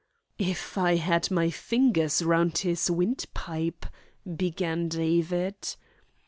"If 0.39 0.79
I 0.79 0.95
had 0.95 1.29
my 1.29 1.51
fingers 1.51 2.23
round 2.23 2.57
his 2.57 2.89
windpipe" 2.89 3.85
began 4.37 4.89
David. 4.89 5.75